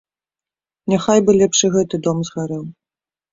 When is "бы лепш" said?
1.27-1.59